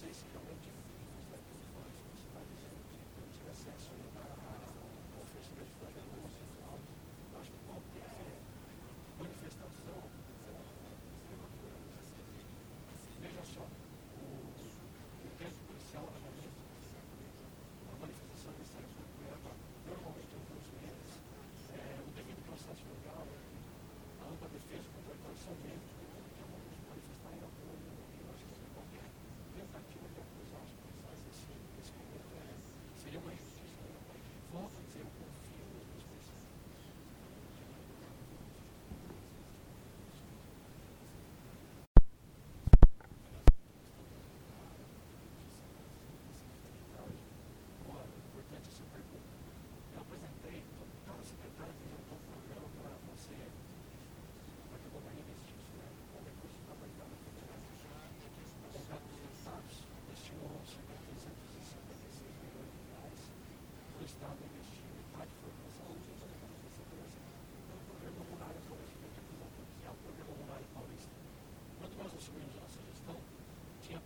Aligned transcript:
conversation. 0.00 0.47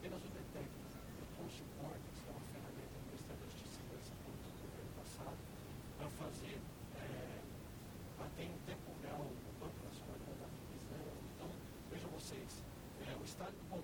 apenas 0.03 0.19
o 0.19 0.29
DETEC, 0.35 0.67
com 1.39 1.47
suporte, 1.47 2.03
que 2.11 2.27
é 2.27 2.33
uma 2.35 2.43
ferramenta 2.51 2.91
do 2.91 3.07
Ministério 3.07 3.39
da 3.39 3.47
Justiça 3.47 3.71
e 3.71 3.87
Segurança 3.87 4.11
Pública 4.19 4.51
do 4.51 4.59
governo 4.67 4.93
passado, 4.99 5.39
para 5.95 6.11
fazer, 6.19 6.59
é, 6.99 7.39
bater 8.19 8.47
em 8.51 8.59
tempo 8.67 8.91
real 8.99 9.23
o 9.23 9.53
Banco 9.63 9.79
Nacional 9.87 10.19
de 10.19 10.27
Prisão. 10.27 11.07
Então, 11.31 11.49
vejam 11.87 12.11
vocês, 12.19 12.51
é, 13.07 13.15
o 13.15 13.23
Estado 13.23 13.55
do 13.55 13.65
Bom 13.71 13.79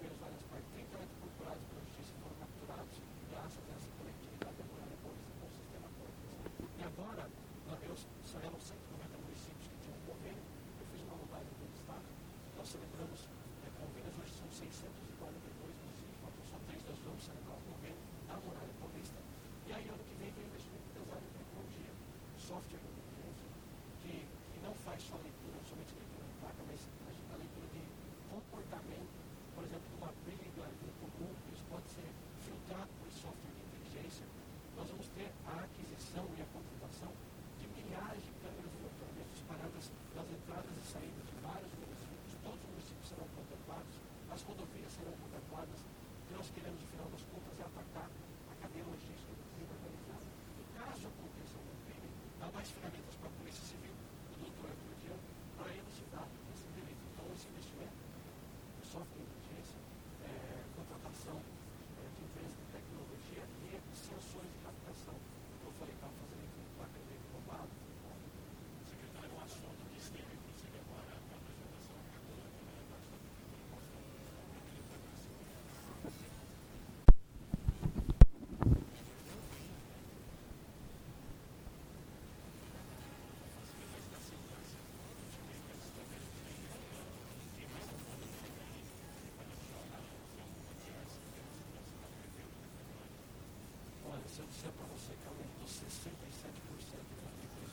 se 94.39 94.43
eu 94.43 94.47
disser 94.47 94.71
para 94.71 94.87
você 94.87 95.11
que 95.19 95.27
aumentou 95.27 95.67
67% 95.67 95.83
de 95.83 97.17
cativos 97.19 97.65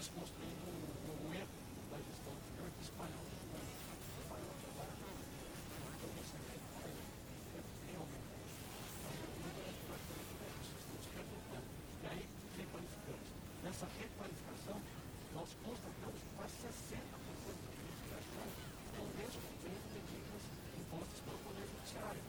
desconstruindo 0.00 0.64
um, 0.64 1.28
um 1.28 1.34
erro 1.36 1.60
da 1.92 2.00
gestão 2.00 2.32
do 2.32 2.40
governo 2.56 2.72
que 2.72 2.84
espalhou 2.88 3.20
os 3.20 3.36
espalhou 3.36 4.48
o 4.48 4.60
trabalho. 4.64 4.96
Então 4.96 6.08
você 6.16 6.36
tem 6.40 6.56
que 6.56 6.72
fazer 6.72 7.04
realmente. 7.84 8.32
E 12.00 12.06
aí, 12.08 12.24
requalificamos. 12.56 13.28
Nessa 13.60 13.86
requalificação, 14.00 14.80
nós 15.36 15.48
constatamos 15.68 16.16
que 16.16 16.32
quase 16.32 16.56
60% 16.64 17.60
dos 17.60 17.68
crimes 17.76 18.00
de 18.00 18.16
ação 18.16 18.48
estão 18.88 19.04
descumprindo 19.20 19.84
medidas 20.00 20.42
impostas 20.80 21.20
pelo 21.28 21.38
Poder 21.44 21.68
Judiciário. 21.76 22.24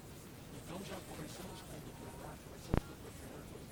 Então 0.59 0.75
já 0.91 1.00
conversamos 1.07 1.59
com 1.63 1.71
o 1.71 1.83
doutor 1.88 2.12
Nath, 2.19 2.35
conversamos 2.35 2.83
com 2.83 2.91
o 2.91 3.00
doutor 3.00 3.15
Fernando 3.15 3.63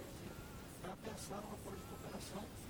para 0.88 0.96
pensar 1.04 1.44
uma 1.44 1.60
forma 1.60 1.76
de 1.76 1.84
cooperação 1.84 2.69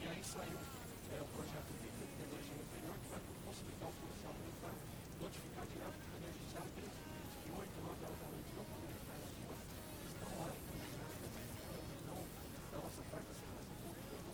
e 0.00 0.08
aí 0.08 0.24
saiu 0.24 0.56
é, 0.56 1.20
o 1.20 1.28
projeto 1.36 1.68
de 1.76 1.88
tecnologia 1.92 2.56
inferior 2.56 2.96
que 3.04 3.08
vai 3.12 3.20
possibilitar 3.44 3.88
o 3.88 3.92
policial 4.00 4.32
militar 4.32 4.72
notificar 5.20 5.66
direto 5.68 6.00
que 6.00 7.44
em 7.44 7.52
8, 7.52 7.68
9 7.84 8.00
horas 8.00 8.16
da 8.16 8.28
noite 8.32 8.50
não 8.56 8.64
podem 8.64 8.96
estar 8.96 9.20
na 9.20 9.28
rua, 9.28 9.60
estão 10.08 10.30
lá. 10.40 10.48
Então, 12.00 12.16
da 12.16 12.78
nossa 12.80 13.02
parte, 13.12 13.28
a 13.28 13.36
segurança 13.36 13.72
pública 13.76 14.08
é 14.08 14.24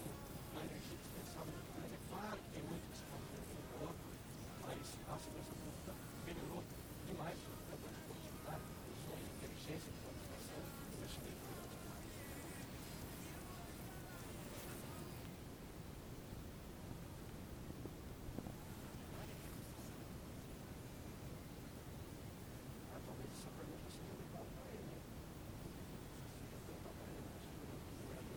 uma 0.55 0.63
energia 0.71 0.99
dispensável 1.03 1.51
muito 1.51 1.71
grande. 1.75 1.95
É 1.99 2.03
claro 2.07 2.39
que 2.39 2.49
tem 2.55 2.63
muito 2.63 2.87
que 2.87 2.97
se 2.97 3.05
fazer 3.11 3.43
no 3.43 3.67
Europa, 3.75 4.07
mas 4.63 4.79
a 4.87 5.17
segurança 5.19 5.51
pública 5.51 5.93
melhorou 6.23 6.63
demais 7.11 7.39
o 7.43 7.51
trabalho 7.67 7.91
de 7.91 8.07
produtividade, 8.07 8.67
de 8.71 9.19
inteligência, 9.35 9.91
de 9.91 9.99
qualificação, 9.99 10.63
investimento. 10.95 11.47
Talvez 23.07 23.31
essa 23.31 23.51
pergunta 23.55 23.87
seja 23.87 24.15
legal 24.19 24.43
para 24.51 24.67
ele. 24.73 24.83
né? 24.83 24.99
Seja 26.43 26.59
perguntar 26.67 26.91
para 26.97 27.07
ele, 27.07 27.23
mas 27.23 27.45
eu 27.47 27.55
não 27.57 27.79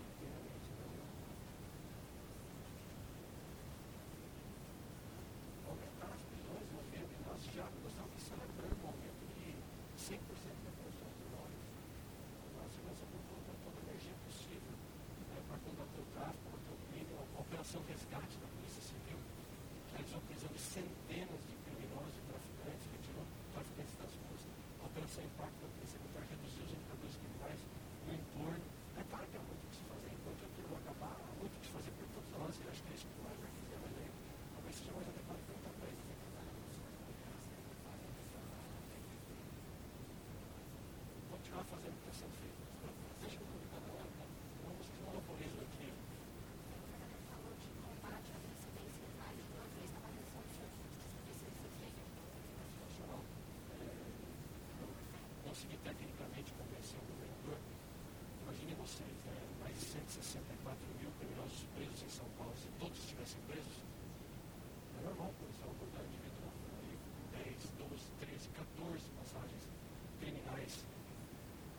inteiramente, 0.06 0.70
não. 0.78 0.94
Aumentar 5.74 6.12
as 6.14 6.24
prisões 6.30 6.66
no 6.70 6.76
momento, 6.80 7.12
e 7.12 7.22
nós 7.26 7.42
já 7.50 7.66
nós 7.66 7.90
estamos 7.90 8.22
celebrando 8.22 8.78
o 8.78 8.86
momento 8.94 9.24
de 9.34 9.58
100% 9.98 10.22
da 10.22 10.72
produção 10.78 11.10
de 11.18 11.26
nós. 11.34 11.50
A 11.50 12.70
segurança 12.70 13.06
pública 13.10 13.34
colocou 13.34 13.56
toda 13.66 13.78
a 13.80 13.84
energia 13.90 14.16
possível 14.22 14.70
né, 14.70 15.38
para 15.50 15.58
combater 15.66 16.02
o 16.04 16.08
tráfico, 16.14 16.46
combater 16.46 16.74
o 16.74 16.80
crime, 16.94 17.12
a 17.18 17.59
Operação 17.70 17.86
Resgate 17.86 18.34
da 18.42 18.50
Polícia 18.50 18.82
Civil, 18.82 19.22
realizou 19.94 20.18
prisão 20.26 20.50
de 20.50 20.58
centenas 20.58 21.38
de 21.46 21.54
criminosos 21.70 22.18
e 22.18 22.24
traficantes, 22.26 22.86
retirou 22.90 23.22
traficantes 23.54 23.94
das 23.94 24.10
ruas. 24.10 24.42
A 24.82 24.90
Operação 24.90 25.22
Impacto 25.22 25.58
da 25.62 25.70
Polícia 25.70 26.02
Militar 26.02 26.26
reduziu 26.34 26.66
os 26.66 26.74
indicadores 26.74 27.14
criminais 27.22 27.62
no 28.10 28.12
entorno. 28.18 28.66
É 28.98 29.04
claro 29.06 29.26
que 29.30 29.38
há 29.38 29.44
muito 29.46 29.62
o 29.62 29.70
que 29.70 29.78
se 29.78 29.86
fazer, 29.86 30.10
enquanto 30.18 30.42
aquilo 30.50 30.74
acabar, 30.82 31.14
há 31.14 31.34
muito 31.38 31.54
o 31.54 31.60
que 31.62 31.68
se 31.70 31.74
fazer 31.78 31.94
por 31.94 32.10
todos 32.10 32.30
nós, 32.42 32.54
e 32.58 32.64
acho 32.74 32.82
que 32.82 32.90
é 32.90 32.96
isso 32.98 33.06
que 33.06 33.22
o 33.22 33.24
Weber 33.30 33.52
quiser, 33.54 33.78
mas 33.86 33.94
talvez 34.50 34.74
seja 34.74 34.90
mais 34.98 35.06
adequado 35.14 35.40
perguntar 35.46 35.74
para 35.78 35.86
ele. 35.94 36.02
Continuar 41.30 41.66
fazendo 41.70 41.94
o 41.94 42.02
que 42.02 42.10
está 42.10 42.18
sendo 42.18 42.34
feito. 42.34 42.62
Deixa 43.22 43.38
eu 43.38 43.46
publicar 43.46 43.78
na 43.86 43.94
hora, 43.94 44.10
não 44.10 44.74
vocês 44.74 44.98
monopolizam 45.06 45.62
aqui. 45.70 45.94
Nacional. 52.80 53.22
Consegui 55.44 55.78
tecnicamente 55.78 56.52
convencer 56.54 57.00
o 57.00 57.06
governador. 57.10 57.58
Mais 59.62 59.76
de 59.78 59.86
164 59.86 60.82
mil 60.98 61.12
criminosos 61.22 61.62
presos 61.78 62.02
em 62.02 62.10
São 62.10 62.26
Paulo, 62.42 62.54
se 62.58 62.66
todos 62.82 62.98
estivessem 62.98 63.38
presos, 63.46 63.86
é 64.98 65.06
normal 65.06 65.30
o 65.30 65.34
policial 65.46 65.70
abordar 65.70 66.02
indivíduo 66.10 66.42
na 66.42 66.50
rua 66.50 66.74
aí, 66.82 66.98
10, 67.54 67.70
12, 67.86 68.02
13, 68.18 68.50
14 68.50 69.06
passagens 69.14 69.64
criminais. 70.18 70.74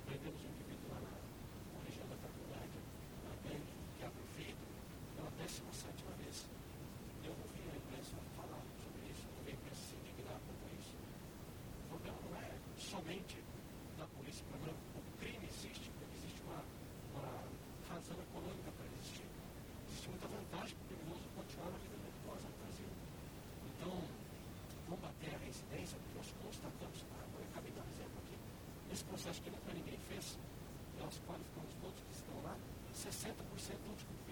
Prendemos 0.06 0.38
um 0.38 0.50
indivíduo 0.54 0.86
lá 0.86 1.02
na, 1.02 1.10
na 1.10 1.80
região 1.82 2.06
da 2.06 2.16
Taculândia, 2.22 2.82
na 3.26 3.34
que 3.42 4.22
vidro, 4.38 4.66
pela 5.18 5.30
17 5.34 5.66
vez. 6.22 6.46
Eu 7.26 7.34
não 7.34 7.46
vi 7.50 7.66
a 7.66 7.74
imprensa 7.74 8.14
falar 8.38 8.62
sobre 8.86 9.02
isso, 9.10 9.26
não 9.34 9.42
vi 9.42 9.50
a 9.50 9.54
imprensa 9.58 9.82
se 9.82 9.94
indignar 9.98 10.38
quanto 10.46 10.64
isso. 10.78 10.94
O 10.94 11.98
problema 11.98 12.18
não 12.22 12.38
é 12.38 12.54
somente 12.78 13.42
da 13.98 14.06
polícia, 14.14 14.46
o 14.46 14.50
problema, 14.54 14.78
o 14.94 15.02
crime 15.18 15.46
existe, 15.50 15.89
razão 18.00 18.16
econômica 18.16 18.72
para 18.72 18.86
existir. 18.96 19.28
Existe 19.84 20.08
muita 20.08 20.26
vantagem 20.32 20.72
para 20.72 20.84
o 20.84 20.88
criminoso 20.88 21.24
continuar 21.36 21.68
na 21.68 21.80
vida 21.84 21.96
virtuosa 22.00 22.48
no 22.48 22.56
Brasil. 22.64 22.90
Então, 23.68 23.92
combater 24.88 25.30
a 25.36 25.38
reincidência, 25.44 26.00
porque 26.00 26.16
nós 26.16 26.28
constatamos, 26.40 26.98
ah, 27.12 27.28
eu 27.28 27.44
acabei 27.52 27.70
de 27.70 27.76
dar 27.76 27.84
um 27.84 27.92
exemplo 27.92 28.16
aqui, 28.24 28.36
esse 28.88 29.04
processo 29.04 29.38
que 29.44 29.50
nunca 29.52 29.70
ninguém 29.76 30.00
fez, 30.08 30.40
nós 30.96 31.12
qualificamos 31.28 31.72
todos 31.76 32.00
que 32.00 32.14
estão 32.16 32.36
lá, 32.40 32.56
60% 32.96 33.36
todos 33.84 34.02
cumprindo 34.08 34.29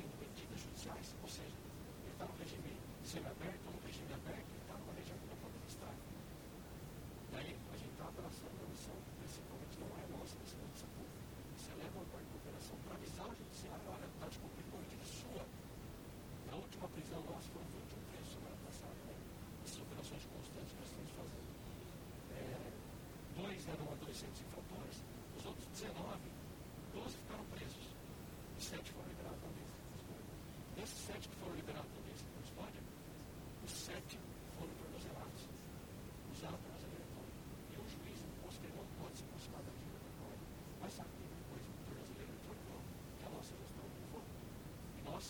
600 24.18 24.40
infratores, 24.42 24.98
os 25.38 25.46
outros 25.46 25.68
19, 25.78 25.94
12 26.90 27.16
ficaram 27.22 27.44
presos 27.54 27.86
e 28.58 28.62
7 28.66 28.90
foram 28.90 29.06
liberados 29.14 29.38
também. 29.38 29.66
Desses 30.74 30.98
7 31.06 31.28
que 31.28 31.36
foram 31.38 31.54
liberados 31.54 31.86
também, 31.94 32.10
lista 32.10 32.26
correspondente, 32.34 32.90
os 33.62 33.70
7 33.70 34.18
foram 34.58 34.74
tornozelados, 34.74 35.42
usaram 36.34 36.58
tornozeleira 36.58 36.98
eletrônica. 36.98 37.46
E 37.70 37.74
o 37.78 37.86
juiz 37.86 38.18
posterior 38.42 38.86
pode 38.98 39.14
se 39.14 39.22
aproximar 39.22 39.62
da 39.62 39.70
dívida 39.70 39.98
eletrônica, 40.02 40.46
mas 40.82 40.90
sabe 40.98 41.10
que 41.14 41.30
depois 41.38 41.62
tornozeleira 41.86 42.32
eletrônica 42.34 42.74
que 42.74 43.22
a 43.22 43.30
nossa 43.38 43.52
gestão 43.54 43.86
não 43.86 44.02
foi. 44.10 44.26
E 44.98 45.00
nós 45.06 45.24